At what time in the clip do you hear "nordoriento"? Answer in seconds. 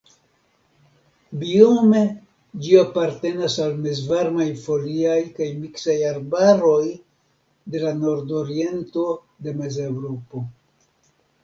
8.03-9.07